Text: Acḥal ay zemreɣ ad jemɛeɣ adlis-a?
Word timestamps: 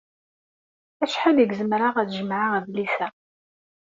Acḥal 1.03 1.37
ay 1.41 1.51
zemreɣ 1.59 1.95
ad 1.97 2.09
jemɛeɣ 2.17 2.51
adlis-a? 2.57 3.07